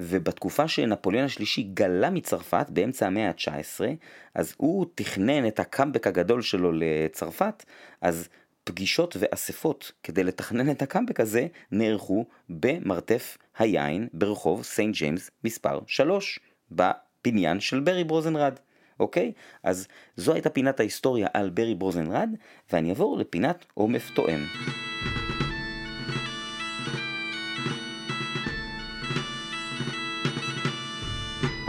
[0.00, 3.80] ובתקופה שנפוליאון השלישי גלה מצרפת באמצע המאה ה-19,
[4.34, 7.64] אז הוא תכנן את ה-comeback הגדול שלו לצרפת,
[8.00, 8.28] אז
[8.64, 16.40] פגישות ואספות כדי לתכנן את ה-comeback הזה נערכו במרתף היין ברחוב סיינט ג'יימס מספר 3
[16.72, 18.54] בבניין של Berry Bros & Rudd.
[19.00, 19.32] אוקיי?
[19.62, 22.30] אז זו הייתה פינת ההיסטוריה על Berry Bros & Rudd,
[22.72, 24.40] ואני אעבור לפינת עומר טועם.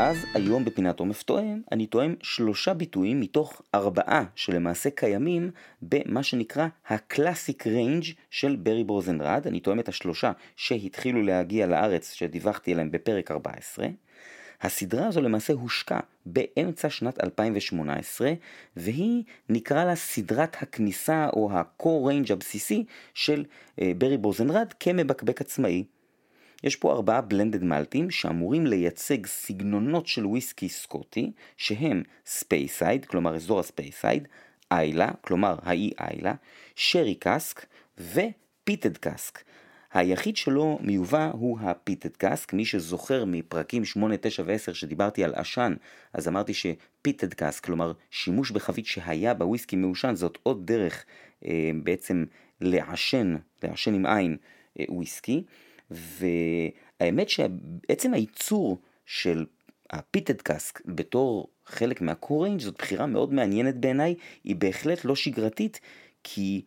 [0.04, 6.68] אז היום בפינת עומר טועם, אני טועם שלושה ביטויים מתוך ארבעה שלמעשה קיימים במה שנקרא
[6.88, 9.48] ה-classic range של Berry Bros & Rudd.
[9.48, 13.88] אני טועם את השלושה שהתחילו להגיע לארץ שדיווחתי עליהם בפרק 14.
[14.62, 18.34] הסדרה הזו למעשה הושקה באמצע שנת 2018,
[18.76, 23.46] והיא נקרא לה סדרת הכניסה או ה-core range הבסיסי של
[23.82, 25.84] אה, Berry Bros & Rudd כמבקבק עצמאי.
[26.64, 33.60] יש פה ארבעה blended maltים שאמורים לייצג סגנונות של וויסקי סקוטי, שהם ספייסייד, כלומר אזור
[33.60, 34.28] הספייסייד,
[34.72, 36.34] איילה, כלומר האי איילה,
[36.76, 37.66] sherry cask
[37.98, 39.40] ו-peated cask.
[39.94, 45.74] היחיד שלא מיובא הוא ה-peated cask, מי שזוכר מפרקים 8, 9 ו-10 שדיברתי על עשן,
[46.14, 51.06] אז אמרתי ש-peated cask, כלומר שימוש בחבית שהיה בוויסקי מעושן, זאת עוד דרך
[51.46, 52.26] אה, בעצם
[52.62, 54.38] לעשן, לעשן עם עין
[54.80, 55.44] אה, וויסקי.
[55.92, 59.46] והאמת שעצם הייצור של
[59.90, 65.80] ה-peated cask בתור חלק מה-core range זאת בחירה מאוד מעניינת בעיניי, היא בהחלט לא שגרתית,
[66.24, 66.62] כי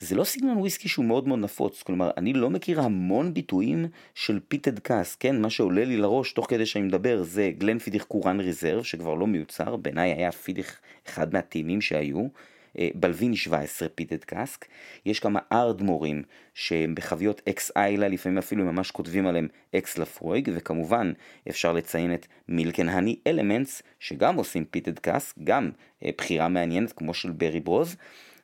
[0.00, 4.40] זה לא סגנון וויסקי שהוא מאוד מאוד נפוץ, כלומר אני לא מכיר המון ביטויים של
[4.48, 8.82] peated cask, כן, מה שעולה לי לראש תוך כדי שאני מדבר זה Glenfiddich Caoran Reserve
[8.82, 12.26] שכבר לא מיוצר, בעיניי היה Fiddich אחד מהטעימים שהיו,
[12.78, 14.66] אה, Balvenie 17 peated cask,
[15.06, 16.22] יש כמה ארדמורים
[16.54, 21.12] שהם בחביות ex Islay, לפעמים אפילו ממש כותבים עליהם ex Laphroaig, וכמובן
[21.48, 25.70] אפשר לציין את Milk & Honey Elements שגם עושים peated cask, גם
[26.04, 27.96] אה, בחירה מעניינת כמו של Berry Bros.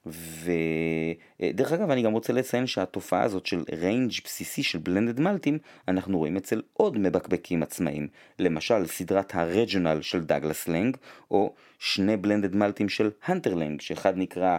[0.07, 6.19] ודרך אגב אני גם רוצה לציין שהתופעה הזאת של range בסיסי של blended maltים אנחנו
[6.19, 10.97] רואים אצל עוד מבקבקים עצמאיים למשל סדרת הרג'ונל של Douglas Laing
[11.31, 14.59] או שני blended maltים של Hunter Laing שאחד נקרא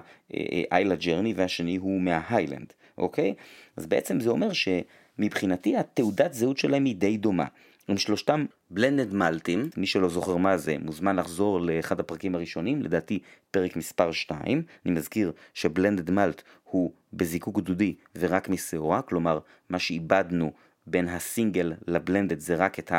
[0.71, 3.33] Islay אה, Journey והשני הוא מההיילנד אוקיי?
[3.77, 7.45] אז בעצם זה אומר שמבחינתי התעודת זהות שלהם היא די דומה
[7.87, 13.19] הם שלושתם blended maltים, מי שלא זוכר מה זה מוזמן לחזור לאחד הפרקים הראשונים, לדעתי
[13.51, 20.51] פרק מספר 2, אני מזכיר ש-blended malt הוא בזיקוק דודי ורק משעורה, כלומר מה שאיבדנו
[20.87, 22.91] בין ה single ל blended זה רק את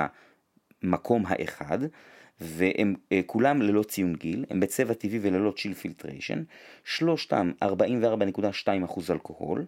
[0.83, 1.79] המקום האחד,
[2.41, 6.43] והם uh, כולם ללא ציון גיל, הם בצבע טבעי וללא chill filtration,
[6.85, 7.69] שלושתם 44.2%
[9.11, 9.65] אלכוהול,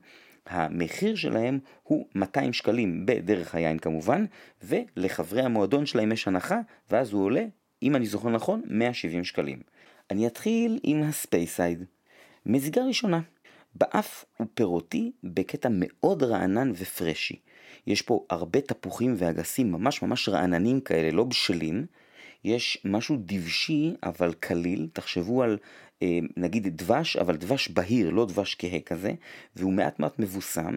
[0.48, 4.24] המחיר שלהם הוא 200 שקלים בדרך היין כמובן,
[4.62, 6.58] ולחברי המועדון שלהם יש הנחה,
[6.90, 7.44] ואז הוא עולה,
[7.82, 9.58] אם אני זוכר נכון, 170 שקלים.
[10.10, 11.84] אני אתחיל עם הספייסייד.
[12.46, 13.20] מזיגה ראשונה,
[13.74, 17.36] באף הוא פירותי בקטע מאוד רענן ופרשי.
[17.86, 21.86] יש פה הרבה תפוחים ואגסים ממש ממש רעננים כאלה, לא בשלים.
[22.44, 25.58] יש משהו דבשי אבל קליל, תחשבו על
[26.36, 29.12] נגיד דבש, אבל דבש בהיר, לא דבש כהה כזה,
[29.56, 30.74] והוא מעט מעט מבוסם,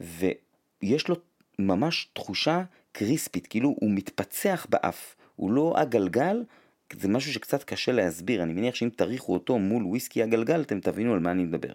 [0.00, 1.16] ויש לו
[1.58, 6.44] ממש תחושה קריספית, כאילו הוא מתפצח באף, הוא לא הגלגל,
[6.92, 11.12] זה משהו שקצת קשה להסביר, אני מניח שאם תריחו אותו מול וויסקי הגלגל, אתם תבינו
[11.12, 11.74] על מה אני מדבר.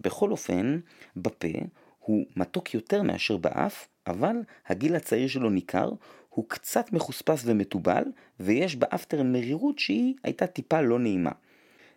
[0.00, 0.78] בכל אופן,
[1.16, 1.48] בפה
[1.98, 5.90] הוא מתוק יותר מאשר באף, אבל הגיל הצעיר שלו ניכר,
[6.28, 8.04] הוא קצת מחוספס ומתובל,
[8.40, 11.30] ויש באפטר מרירות שהיא הייתה טיפה לא נעימה.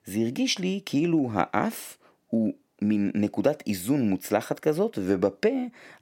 [0.10, 5.50] זה הרגיש לי כאילו האף הוא מין נקודת איזון מוצלחת כזאת, ובפה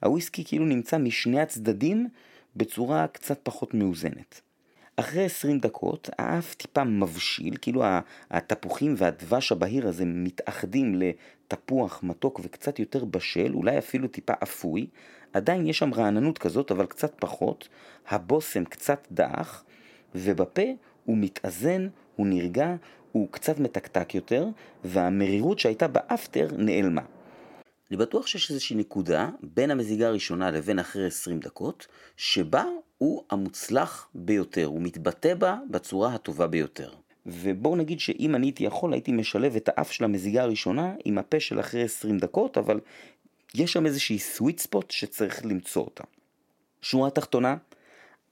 [0.02, 2.08] הוויסקי כאילו נמצא משני הצדדים
[2.56, 4.40] בצורה קצת פחות מאוזנת.
[4.96, 7.82] אחרי 20 דקות האף טיפה מבשיל, כאילו
[8.30, 14.86] התפוחים והדבש הבהיר הזה מתאחדים לתפוח מתוק וקצת יותר בשל, אולי אפילו טיפה אפוי.
[15.32, 17.68] עדיין יש שם רעננות כזאת, אבל קצת פחות.
[18.08, 19.64] הבושם קצת דח,
[20.14, 20.62] ובפה
[21.04, 22.74] הוא מתאזן, הוא נרגע,
[23.18, 24.46] הוא קצת מתקתק יותר,
[24.84, 27.02] והמרירות שהייתה באפטר נעלמה.
[27.90, 32.64] אני בטוח שיש איזושהי נקודה בין המזיגה הראשונה לבין אחרי 20 דקות, שבה
[32.98, 36.90] הוא המוצלח ביותר, הוא מתבטא בה בצורה הטובה ביותר.
[37.26, 41.40] ובואו נגיד שאם אני הייתי יכול הייתי משלב את האף של המזיגה הראשונה עם הפה
[41.40, 42.80] של אחרי 20 דקות, אבל
[43.54, 46.04] יש שם איזושהי sweet spot שצריך למצוא אותה.
[46.82, 47.56] שורה תחתונה,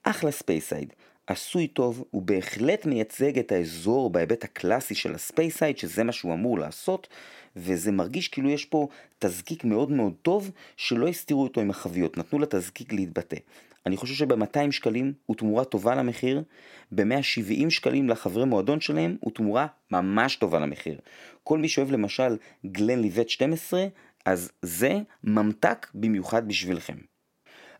[0.03, 0.93] אחלה ספייסייד.
[1.27, 6.59] עשוי טוב, הוא בהחלט מייצג את האזור בהיבט הקלאסי של הספייסייד, שזה מה שהוא אמור
[6.59, 7.07] לעשות,
[7.55, 8.87] וזה מרגיש כאילו יש פה
[9.19, 13.37] תזקיק מאוד מאוד טוב, שלא הסתירו אותו עם החביות, נתנו לתזקיק להתבטא.
[13.85, 16.43] אני חושב שב-200 שקלים הוא תמורה טובה למחיר,
[16.91, 20.99] ב-170 שקלים לחברי מועדון שלהם הוא תמורה ממש טובה למחיר.
[21.43, 23.85] כל מי שאוהב למשל גלן ליבט 12,
[24.25, 26.97] אז זה ממתק במיוחד בשבילכם.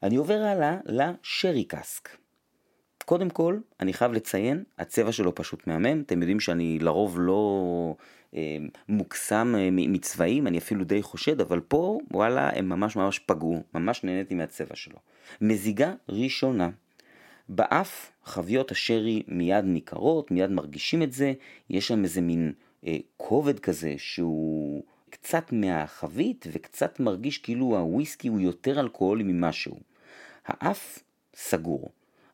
[0.03, 2.26] אני עובר הלאה לשרי קאסק.
[3.08, 7.96] קודם כל, אני חייב לציין, הצבע שלו פשוט מהמם, אתם יודעים שאני לרוב לא
[8.36, 8.58] אה,
[8.89, 14.04] מוקסם אה, מצבעים, אני אפילו די חושד, אבל פה, וואלה, הם ממש ממש פגעו, ממש
[14.04, 14.98] נהניתי מהצבע שלו.
[15.41, 16.70] מזיגה ראשונה.
[17.50, 21.34] באף חביות השרי מיד ניכרות, מיד מרגישים את זה,
[21.70, 22.54] יש שם איזה מין
[22.88, 29.80] אה, כובד כזה שהוא קצת מהחבית וקצת מרגיש כאילו הוויסקי הוא יותר אלכוהולי ממשהו.
[30.46, 31.00] האף
[31.36, 31.91] סגור.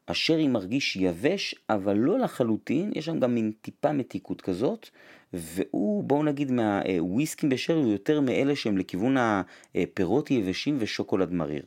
[0.08, 4.90] השרי מרגיש יבש, אבל לא לחלוטין, יש שם גם מין טיפה מתיקות כזאת,
[5.34, 11.64] והוא, בואו נגיד, מהוויסקים בשרי הוא יותר מאלה שהם לכיוון הפירות יבשים ושוקולד מריר.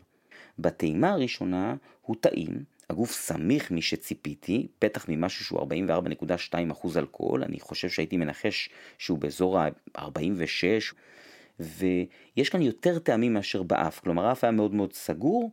[0.58, 8.16] בטעימה הראשונה הוא טעים, הגוף סמיך משציפיתי, בטח ממשהו שהוא 44.2% אלכוהול, אני חושב שהייתי
[8.16, 8.68] מנחש
[8.98, 10.94] שהוא באזור ה-46,
[11.60, 15.50] ויש כאן יותר טעמים מאשר באף, כלומר האף היה מאוד מאוד סגור,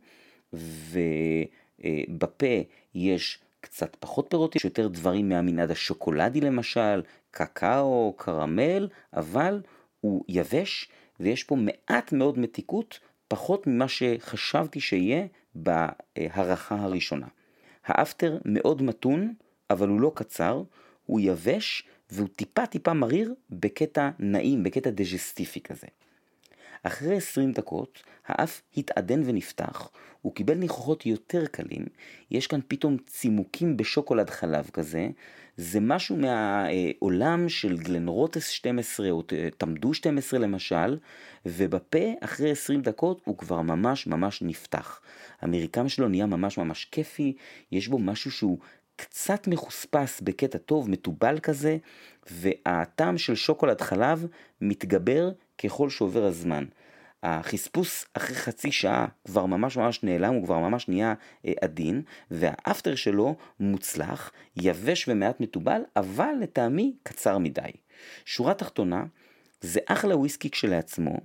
[1.84, 2.46] ובפה
[2.94, 9.62] יש קצת פחות פירות, יש יותר דברים מהמנעד השוקולדי למשל, קקאו, קרמל, אבל
[10.00, 10.88] הוא יבש
[11.20, 17.26] ויש פה מעט מאוד מתיקות, פחות ממה שחשבתי שיהיה בהערכה הראשונה.
[17.84, 19.34] האפטר מאוד מתון,
[19.70, 20.62] אבל הוא לא קצר,
[21.06, 25.86] הוא יבש והוא טיפה טיפה מריר בקטע נעים, בקטע דג'סטיפי כזה.
[26.86, 29.90] אחרי 20 דקות האף התעדן ונפתח,
[30.22, 31.84] הוא קיבל ניחוחות יותר קלים,
[32.30, 35.08] יש כאן פתאום צימוקים בשוקולד חלב כזה,
[35.56, 39.22] זה משהו מהעולם של גלן רוטס 12 או
[39.58, 40.98] תמדו 12 למשל,
[41.46, 45.00] ובפה אחרי 20 דקות הוא כבר ממש ממש נפתח.
[45.40, 47.36] המרקם שלו נהיה ממש ממש כיפי,
[47.72, 48.58] יש בו משהו שהוא
[48.96, 51.76] קצת מחוספס בקטע טוב, מתובל כזה,
[52.30, 54.26] והטעם של שוקולד חלב
[54.60, 56.64] מתגבר ככל שעובר הזמן.
[57.22, 61.14] החספוס אחרי חצי שעה כבר ממש ממש נעלם, הוא כבר ממש נהיה
[61.46, 67.70] אה, עדין, והאפטר שלו מוצלח, יבש ומעט מתובל, אבל לטעמי קצר מדי.
[68.24, 69.04] שורה תחתונה,
[69.60, 71.20] זה אחלה וויסקי כשלעצמו,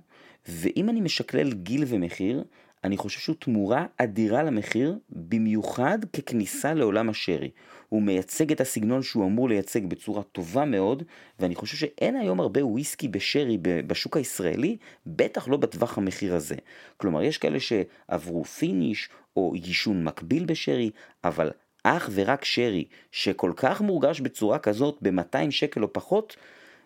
[0.48, 2.44] ואם אני משקלל גיל ומחיר,
[2.84, 7.50] אני חושב שהוא תמורה אדירה למחיר, במיוחד ככניסה לעולם השרי.
[7.88, 11.02] הוא מייצג את הסגנון שהוא אמור לייצג בצורה טובה מאוד,
[11.38, 16.56] ואני חושב שאין היום הרבה וויסקי בשרי בשוק הישראלי, בטח לא בטווח המחיר הזה.
[16.96, 20.90] כלומר, יש כאלה שעברו פיניש או יישון מקביל בשרי,
[21.24, 21.50] אבל
[21.84, 26.36] אך ורק שרי, שכל כך מורגש בצורה כזאת ב-200 שקל או פחות,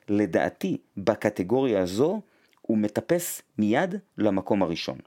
[0.09, 2.21] לדעתי, בקטגוריה הזו,
[2.61, 4.99] הוא מטפס מיד למקום הראשון.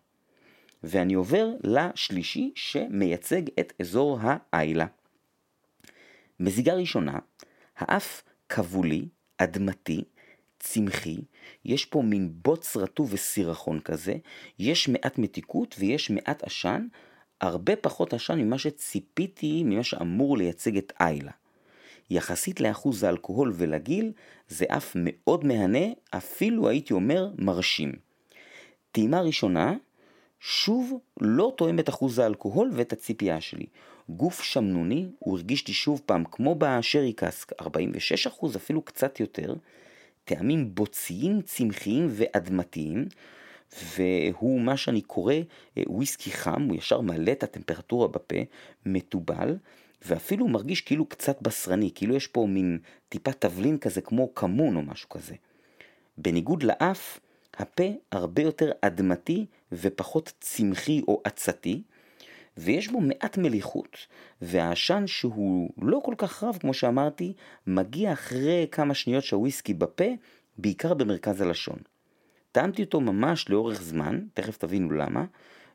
[0.83, 4.85] ואני עובר לשלישי שמייצג את אזור האיילה.
[6.39, 7.19] מזיגה ראשונה,
[7.77, 10.03] האף כבולי, אדמתי,
[10.59, 11.17] צמחי,
[11.65, 14.15] יש פה מין בוץ רטוב וסירחון כזה,
[14.59, 16.87] יש מעט מתיקות ויש מעט עשן,
[17.41, 21.31] הרבה פחות עשן ממה שציפיתי, ממה שאמור לייצג את איילה.
[22.09, 24.11] יחסית לאחוז האלכוהול ולגיל,
[24.47, 27.91] זה אף מאוד מהנה, אפילו הייתי אומר מרשים.
[28.91, 29.73] טעימה ראשונה,
[30.39, 33.65] שוב לא תואם את אחוז האלכוהול ואת הציפייה שלי.
[34.09, 39.55] גוף שמנוני, הוא הרגיש לי שוב פעם, כמו בשרי קאסק, 46 אחוז, אפילו קצת יותר,
[40.25, 43.05] טעמים בוציים, צמחיים ואדמתיים,
[43.97, 45.33] והוא מה שאני קורא
[45.77, 48.35] אה, וויסקי חם, הוא ישר מעלה את הטמפרטורה בפה,
[48.85, 49.57] מתובל,
[50.05, 54.81] ואפילו מרגיש כאילו קצת בשרני, כאילו יש פה מין טיפה תבלין כזה כמו כמון או
[54.81, 55.35] משהו כזה.
[56.17, 57.19] בניגוד לאף,
[57.57, 61.83] הפה הרבה יותר אדמתי ופחות צמחי או עצתי,
[62.57, 63.97] ויש בו מעט מליחות,
[64.41, 67.33] והעשן שהוא לא כל כך רב כמו שאמרתי,
[67.67, 70.05] מגיע אחרי כמה שניות שהוויסקי בפה,
[70.57, 71.77] בעיקר במרכז הלשון.
[72.51, 75.25] טעמתי אותו ממש לאורך זמן, תכף תבינו למה,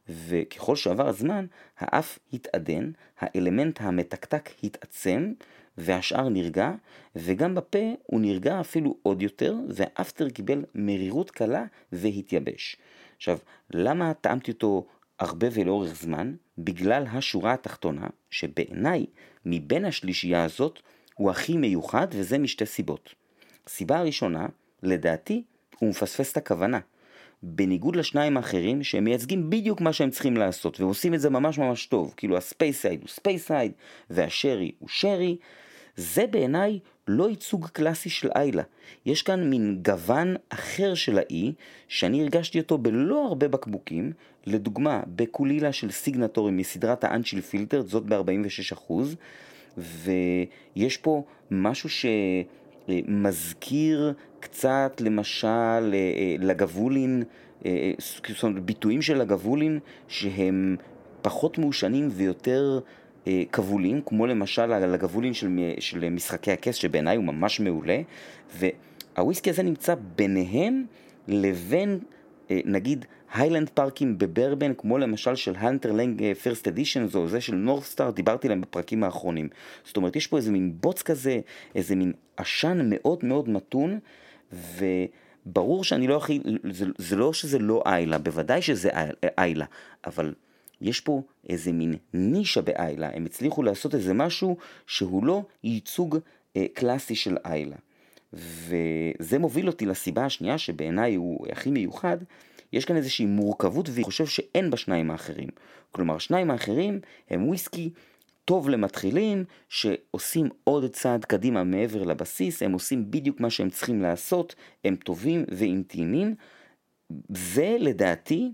[0.08, 1.46] וככל שעבר הזמן,
[1.78, 5.32] האף התעדן, האלמנט המתקתק התעצם,
[5.78, 6.72] והשאר נרגע,
[7.16, 12.76] וגם בפה הוא נרגע אפילו עוד יותר, והאפטר קיבל מרירות קלה והתייבש.
[13.16, 13.38] עכשיו,
[13.70, 14.86] למה טעמתי אותו
[15.18, 16.34] הרבה ולאורך זמן?
[16.58, 19.06] בגלל השורה התחתונה, שבעיניי,
[19.46, 20.80] מבין השלישייה הזאת,
[21.14, 23.14] הוא הכי מיוחד, וזה משתי סיבות.
[23.68, 24.46] סיבה הראשונה,
[24.82, 25.42] לדעתי,
[25.78, 26.80] הוא מפספס את הכוונה.
[27.42, 31.86] בניגוד לשניים האחרים שהם מייצגים בדיוק מה שהם צריכים לעשות ועושים את זה ממש ממש
[31.86, 33.72] טוב, כאילו הספייסייד הוא ספייסייד
[34.10, 35.36] והשרי הוא שרי,
[35.96, 38.62] זה בעיניי לא ייצוג קלאסי של איילה.
[39.06, 41.52] יש כאן מין גוון אחר של האי,
[41.88, 44.12] שאני הרגשתי אותו בלא הרבה בקבוקים,
[44.46, 48.92] לדוגמה, בקולילה של סיגנטורי מסדרת ה un-chillfiltered, זאת ב-46%,
[49.78, 51.88] ויש פה משהו
[52.86, 57.22] שמזכיר קצת למשל אה, אה, לגבולין,
[57.66, 57.92] אה,
[58.28, 59.78] זאת אומרת ביטויים של לגבולין
[60.08, 60.76] שהם
[61.22, 62.80] פחות מעושנים ויותר
[63.52, 68.00] כבולים, כמו למשל לגבולין של, של משחקי הכס שבעיניי הוא ממש מעולה,
[68.58, 70.84] והוויסקי הזה נמצא ביניהם
[71.28, 71.98] לבין
[72.50, 73.04] נגיד
[73.34, 78.46] היילנד פארקים בברבן, כמו למשל של הנטר לנג פירסט אדישן, או זה של נורסטאר, דיברתי
[78.46, 79.48] עליהם בפרקים האחרונים.
[79.84, 81.40] זאת אומרת, יש פה איזה מין בוץ כזה,
[81.74, 83.98] איזה מין עשן מאוד מאוד מתון,
[84.52, 88.90] וברור שאני לא הכי, זה, זה לא שזה לא איילה, בוודאי שזה
[89.38, 89.64] איילה,
[90.06, 90.34] אבל
[90.80, 94.56] יש פה איזה מין נישה באיילה, הם הצליחו לעשות איזה משהו
[94.86, 96.18] שהוא לא ייצוג
[96.56, 97.76] אה, קלאסי של איילה.
[98.32, 102.16] וזה מוביל אותי לסיבה השנייה שבעיניי הוא הכי מיוחד,
[102.72, 105.48] יש כאן איזושהי מורכבות והיא חושב שאין בשניים האחרים.
[105.90, 107.00] כלומר, השניים האחרים
[107.30, 107.90] הם וויסקי
[108.44, 114.54] טוב למתחילים, שעושים עוד צעד קדימה מעבר לבסיס, הם עושים בדיוק מה שהם צריכים לעשות,
[114.84, 116.34] הם טובים ואינטימיים.
[117.28, 118.52] זה לדעתי,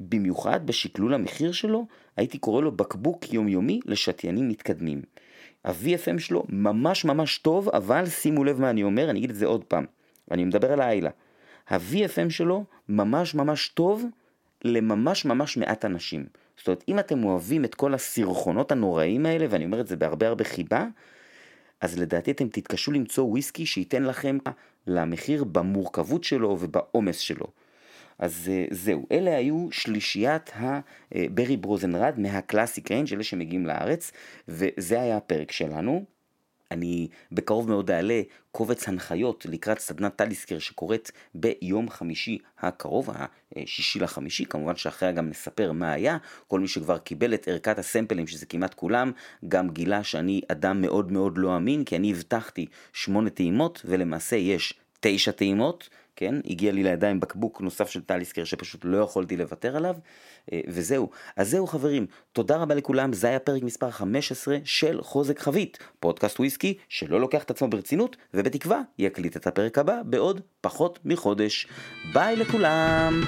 [0.00, 1.86] במיוחד בשקלול המחיר שלו,
[2.16, 5.02] הייתי קורא לו בקבוק יומיומי לשתיינים מתקדמים.
[5.64, 9.46] ה-VFM שלו ממש ממש טוב, אבל שימו לב מה אני אומר, אני אגיד את זה
[9.46, 9.84] עוד פעם.
[10.30, 11.10] אני מדבר על האיילה.
[11.68, 14.04] ה-VFM שלו ממש ממש טוב
[14.64, 16.26] לממש ממש מעט אנשים.
[16.56, 20.28] זאת אומרת, אם אתם אוהבים את כל הסרחונות הנוראים האלה, ואני אומר את זה בהרבה
[20.28, 20.86] הרבה חיבה,
[21.80, 24.38] אז לדעתי אתם תתקשו למצוא וויסקי שייתן לכם
[24.86, 27.46] למחיר במורכבות שלו ובעומס שלו.
[28.18, 33.66] אז אה, זהו, אלה היו שלישיית הברי ברוז אנד ראד מה classic range, אלה שמגיעים
[33.66, 34.12] לארץ,
[34.48, 36.04] וזה היה הפרק שלנו.
[36.70, 43.10] אני בקרוב מאוד אעלה קובץ הנחיות לקראת סדנת טליסקר שקורית ביום חמישי הקרוב,
[43.56, 48.26] השישי לחמישי, כמובן שאחריה גם נספר מה היה, כל מי שכבר קיבל את ערכת הסמפלים,
[48.26, 49.12] שזה כמעט כולם,
[49.48, 54.80] גם גילה שאני אדם מאוד מאוד לא אמין, כי אני הבטחתי שמונה טעימות, ולמעשה יש
[55.06, 56.34] תשע טעימות, כן?
[56.44, 59.96] הגיע לי לידיים בקבוק נוסף של טליסקר שפשוט לא יכולתי לוותר עליו,
[60.52, 61.10] אה, וזהו.
[61.36, 66.40] אז זהו חברים, תודה רבה לכולם, זה היה פרק מספר 15 של חוזק חבית, פודקאסט
[66.40, 71.66] וויסקי שלא לוקח את עצמו ברצינות, ובתקווה יקליט את הפרק הבא בעוד פחות מחודש.
[72.12, 73.22] ביי לכולם!